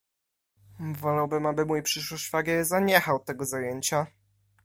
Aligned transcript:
"Wolałbym, 0.79 1.45
aby 1.45 1.65
mój 1.65 1.83
przyszły 1.83 2.17
szwagier 2.17 2.65
zaniechał 2.65 3.19
tego 3.19 3.45
zajęcia." 3.45 4.07